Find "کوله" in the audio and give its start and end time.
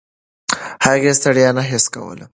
1.93-2.25